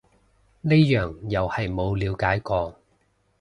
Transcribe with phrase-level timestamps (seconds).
[0.61, 2.75] 呢樣又係冇了解過